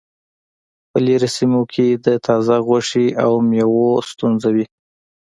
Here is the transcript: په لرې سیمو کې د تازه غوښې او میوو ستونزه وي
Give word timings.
په 0.91 0.97
لرې 1.05 1.29
سیمو 1.35 1.61
کې 1.73 1.87
د 2.05 2.07
تازه 2.25 2.55
غوښې 2.67 3.05
او 3.23 3.31
میوو 3.49 3.87
ستونزه 4.09 4.49
وي 4.55 4.65